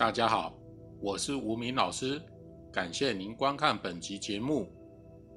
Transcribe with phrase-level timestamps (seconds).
[0.00, 0.54] 大家好，
[1.02, 2.18] 我是吴明老师，
[2.72, 4.66] 感谢您观看本集节目。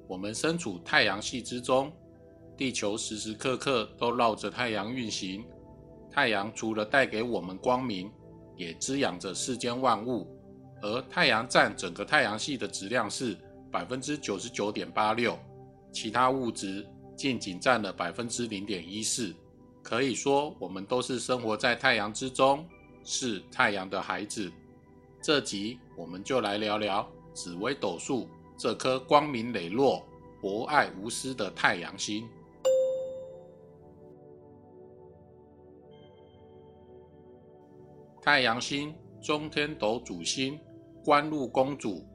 [0.08, 1.92] 我们身处太阳系之中，
[2.56, 5.44] 地球时时刻刻都绕着太阳运行。
[6.10, 8.10] 太阳除了带给我们光明，
[8.56, 10.26] 也滋养着世间万物。
[10.80, 13.36] 而太阳占整个太阳系的质量是
[13.70, 15.38] 百分之九十九点八六，
[15.92, 19.34] 其他物质仅仅占了百分之零点一四。
[19.82, 22.66] 可以说，我们都是生活在太阳之中。
[23.04, 24.50] 是太阳的孩子，
[25.22, 30.02] 这集我们就来聊聊紫微斗数这颗光明磊落、
[30.40, 32.26] 博爱无私的太阳星。
[38.22, 40.58] 太阳星中天斗主星，
[41.04, 42.06] 官禄公主，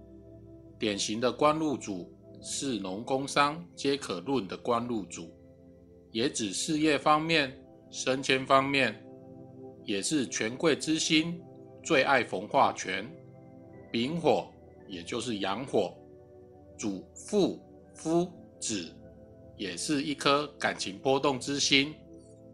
[0.80, 2.11] 典型的官禄主
[2.41, 5.31] 是农工商皆可论的官禄主，
[6.11, 7.55] 也指事业方面、
[7.91, 9.05] 升迁方面。
[9.89, 11.41] 也是权贵之心，
[11.81, 13.11] 最爱逢化权。
[13.91, 14.47] 丙火，
[14.88, 15.97] 也就是阳火，
[16.77, 17.59] 主父、
[17.95, 18.88] 夫、子，
[19.58, 21.95] 也是一颗感情波动之心，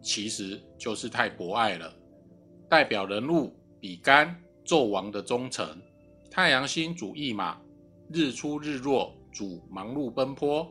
[0.00, 1.94] 其实就是太博爱了。
[2.70, 5.68] 代表人物比干，纣王的忠臣。
[6.30, 7.60] 太阳星主驿马，
[8.10, 10.66] 日出日落，主忙碌奔波。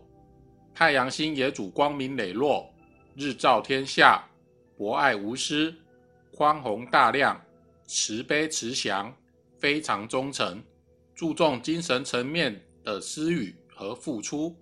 [0.73, 2.67] 太阳星也主光明磊落，
[3.15, 4.27] 日照天下，
[4.75, 5.71] 博爱无私。
[6.35, 7.39] 宽宏大量、
[7.87, 9.15] 慈悲慈祥，
[9.57, 10.61] 非常忠诚，
[11.15, 14.53] 注重精神层面的施予和付出，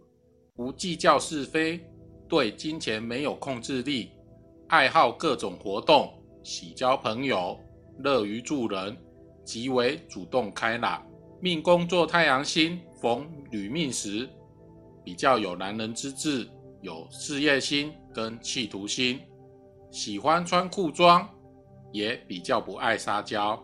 [0.56, 1.84] 不计较是非，
[2.30, 4.12] 对金钱没有控制力，
[4.68, 6.14] 爱好各种活动，
[6.44, 7.60] 喜交朋友，
[8.04, 8.96] 乐于助人，
[9.44, 11.04] 极为主动开朗。
[11.42, 14.30] 命宫做太阳星逢女命时，
[15.04, 16.48] 比较有男人之志，
[16.82, 19.20] 有事业心跟企图心，
[19.90, 21.28] 喜欢穿裤装。
[21.94, 23.58] 也比较不爱撒娇。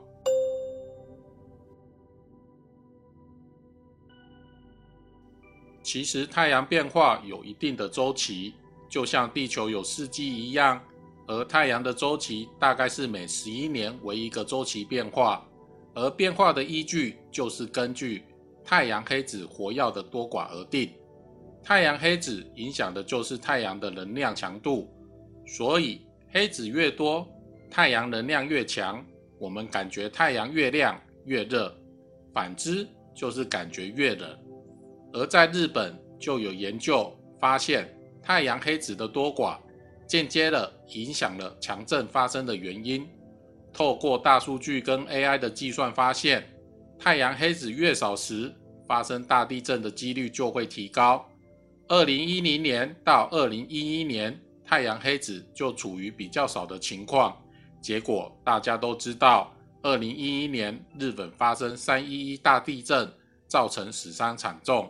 [5.81, 8.54] 其实太阳变化有一定的周期，
[8.87, 10.80] 就像地球有四季一样，
[11.26, 15.43] 而太阳的周期大概是每十一年为一个周期变化，
[15.95, 18.23] 而变化的依据就是根据
[18.64, 20.93] 太阳黑子活跃的多寡而定。
[21.64, 24.87] 太阳黑子影响的就是太阳的能量强度，
[25.48, 27.27] 所以黑子越多。
[27.69, 29.05] 太阳能量越强，
[29.37, 31.71] 我们感觉太阳越亮越热；
[32.33, 34.30] 反之，就是感觉越冷。
[35.13, 37.87] 而在日本就有研究发现，
[38.21, 39.57] 太阳黑子的多寡
[40.07, 43.07] 间接的影响了强震发生的原因。
[43.71, 46.43] 透过大数据跟 AI 的计算发现，
[46.97, 48.51] 太阳黑子越少时，
[48.87, 51.23] 发生大地震的几率就会提高。
[51.87, 57.36] 二零一零年到二零一一年，太阳黑子就处于比较少的情况。
[57.82, 63.10] 结果大家都知道，二零一一年日本发生三一一大地震，
[63.48, 64.90] 造成死伤惨重。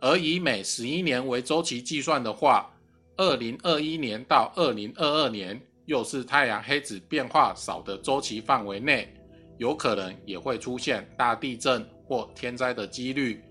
[0.00, 2.70] 而以每十一年为周期计算的话，
[3.16, 9.12] 二零二一年到二零二二年又是太阳黑子变化少的周期范围内，
[9.58, 13.42] 有可能也会出现大地震或天灾的几率。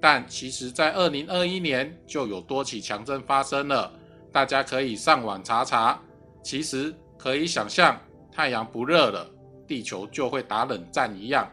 [0.00, 3.90] 但其实，在二零二一年就有多起强震发生了，
[4.30, 5.98] 大家可以上网查查。
[6.42, 7.98] 其实可以想象。
[8.34, 9.30] 太阳不热了，
[9.64, 11.48] 地球就会打冷战一样。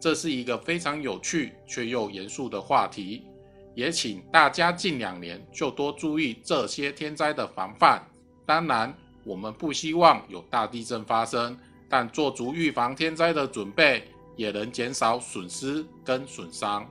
[0.00, 3.26] 这是一个非常有趣却又严肃的话题，
[3.74, 8.02] 也请大家近两年就多注意这些天灾的防范。
[8.46, 8.92] 当然，
[9.24, 11.56] 我们不希望有大地震发生，
[11.88, 16.88] 但做足预防天灾的准备，也能减少损失跟损伤。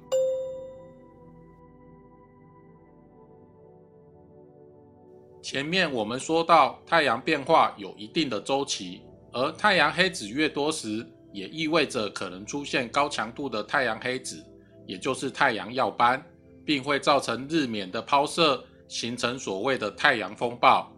[5.41, 9.01] 前面我们说到，太阳变化有一定的周期。
[9.33, 14.43] 而太阳黑子越多时，也意味着可能出现高强度的太阳黑子，
[14.85, 16.21] 也就是太阳耀斑，
[16.65, 20.91] 并会造成日冕的抛射，形成所谓的太阳风暴。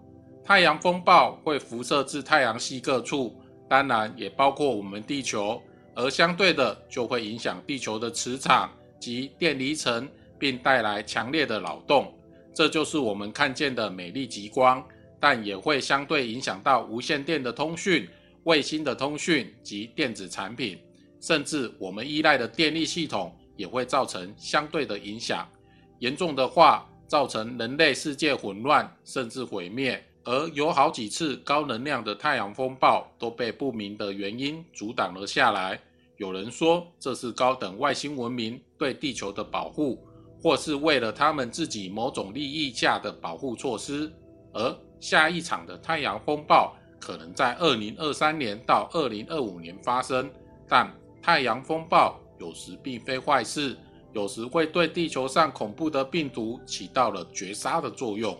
[0.44, 3.40] 太阳风暴会辐射至太阳系各处，
[3.70, 5.62] 当然也包括我们地球，
[5.94, 8.70] 而相对的就会影响地球的磁场
[9.00, 10.10] 及电离层，
[10.40, 12.14] 并带来强烈的扰动。
[12.54, 14.84] 这就是我们看见的美丽极光，
[15.20, 18.08] 但也会相对影响到无线电的通讯。
[18.44, 20.78] 卫星的通讯及电子产品，
[21.22, 25.48] 甚至我们依赖的电力系统，也会造成相对的影响。
[26.00, 30.04] 严重的话，造成人类世界混乱，甚至毁灭。
[30.26, 35.80] 而有好几次高能量的太阳风暴都被不明的原因阻挡了下来。
[36.18, 40.06] 有人说，这是高等外星文明对地球的保护，
[40.42, 44.12] 或是为了他们自己某种利益下的保护措施。
[44.54, 46.76] 而下一场的太阳风暴。
[47.04, 50.32] 可能在二零二三年到二零二五年发生，
[50.70, 50.90] 但
[51.22, 53.76] 太阳风暴有时并非坏事，
[54.14, 58.38] 有时会对地球上恐怖的病毒起到了绝杀的作用。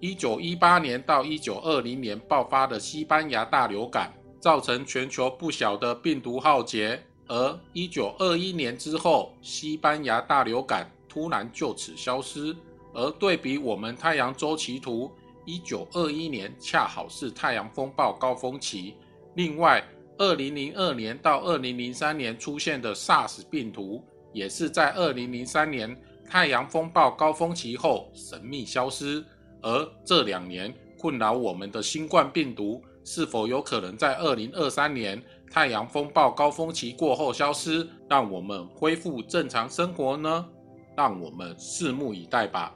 [0.00, 7.00] 一九一八年到一九二零年爆发的西班牙大流感，造成全球不小的病毒浩劫。
[7.28, 12.56] 而一九二一年之后，西班牙大流感突然就此消失。
[12.92, 15.12] 而对比我们太阳周期图，
[15.44, 18.94] 一九二一年恰好是太阳风暴高峰期。
[19.34, 19.82] 另外，
[20.18, 25.96] 二零零二年到二零零三年出现的 SARS 病毒，也是在二零零三年
[26.28, 29.24] 太阳风暴高峰期后神秘消失。
[29.62, 40.46] 而这两年困扰我们的新冠病毒，是否有可能在二零二三年太阳风暴高峰期过后消失，让我们恢复正常生活呢？
[40.96, 42.74] 让我们拭目以待吧。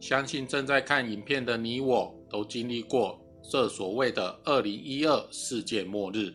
[0.00, 6.32] 相信正在看影片的你我都经历过这所谓的二零一二世界末日，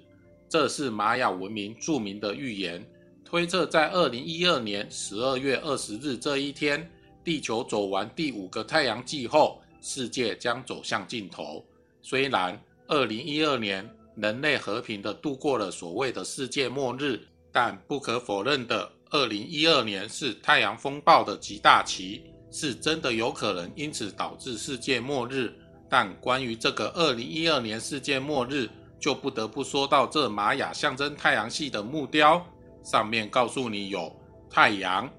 [0.50, 2.84] 这是玛雅文明著名的预言，
[3.24, 6.90] 推测在二零一二年十二月二十日这一天，
[7.24, 11.64] 地球走完第五个太阳季后，世界将走向尽头。
[12.02, 17.20] 虽然二零一二年人类和平的度过了所谓的世界末日，
[17.52, 22.24] 但不可否认的，二零一二年是太阳风暴的极大期。
[22.54, 25.52] 是真的有可能因此导致世界末日，
[25.90, 28.70] 但关于这个二零一二年世界末日，
[29.00, 32.46] 就不得不说到这玛雅象征太阳系的木雕，
[32.84, 34.16] 上面告诉你有
[34.52, 35.12] 太阳、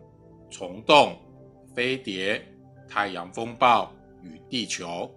[0.49, 1.19] 虫洞、
[1.75, 2.41] 飞碟、
[2.89, 3.93] 太阳风暴
[4.23, 5.13] 与地球，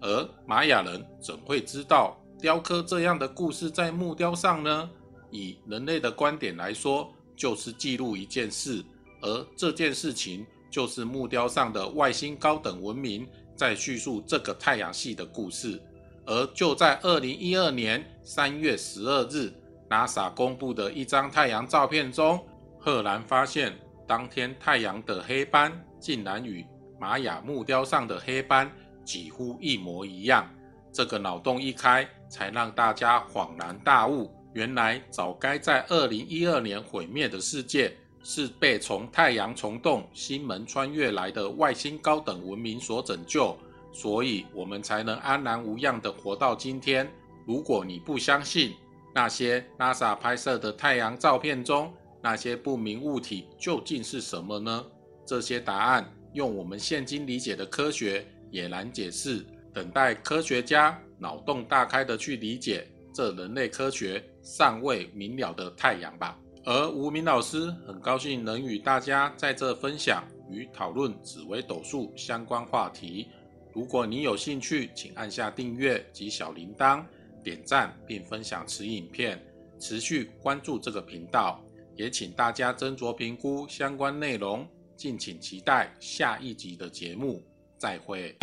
[0.00, 4.90] 而玛雅人怎会知道雕刻这样的故事在木雕上呢？
[5.30, 8.84] 以人类的观点来说，就是记录一件事，
[9.20, 10.44] 而这件事情。
[10.70, 15.82] 就是木雕上的外星高等文明在叙述这个太阳系的故事，
[16.24, 19.52] 而就在二零一二年三月十二日
[19.90, 22.40] ，NASA 公布的一张太阳照片中，
[22.78, 23.76] 赫然发现
[24.06, 26.64] 当天太阳的黑斑竟然与
[26.98, 28.70] 玛雅木雕上的黑斑
[29.04, 30.48] 几乎一模一样。
[30.92, 37.96] 这个脑洞一开，才让大家恍然大悟，原来早该在二零一二年毁灭的世界。
[38.22, 43.56] 是被从太阳虫洞星门穿越来的外星高等文明所拯救，
[43.92, 47.10] 所以我们才能安然无恙地活到今天。
[47.46, 48.74] 如果你不相信
[49.14, 54.84] 那些 NASA 拍摄的太阳照片中那些不明物体究竟是什么呢？
[55.26, 66.38] 这些答案用我们现今理解的科学也难解释，等待科学家脑洞大开的去理解这人类科学尚未明了的太阳吧。
[66.64, 73.28] 而吴明老师很高兴能与大家在这分享与讨论紫微斗数相关话题。
[73.72, 77.02] 如果你有兴趣，请按下订阅及小铃铛，
[77.42, 79.40] 点赞并分享此影片，
[79.78, 81.62] 持续关注这个频道。
[81.96, 84.66] 也请大家斟酌评估相关内容，
[84.96, 87.42] 敬请期待下一集的节目。
[87.78, 88.36] 再会。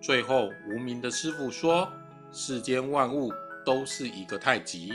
[0.00, 1.88] 最后，无名的师傅说：
[2.30, 3.32] 世间万物
[3.64, 4.92] 都是一个太极。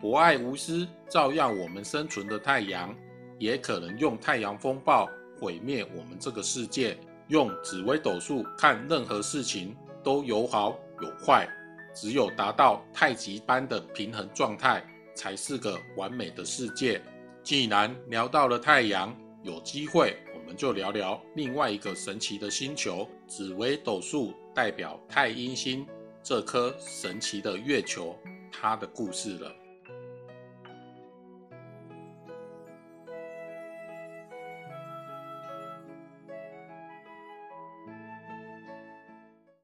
[0.00, 2.96] 博爱无私，照耀我们生存的太阳，
[3.38, 5.06] 也可能用太阳风暴
[5.38, 6.96] 毁灭我们这个世界。
[7.28, 11.46] 用紫微斗数看任何事情都有好有坏，
[11.94, 14.82] 只有达到太极般的平衡状态，
[15.14, 17.00] 才是个完美的世界。
[17.42, 25.86] 既然聊到了太阳，有机会我们就聊聊另外一个神奇的星球——紫微斗数代表太阴星
[26.22, 28.16] 这颗神奇的月球，
[28.50, 29.54] 它的故事了。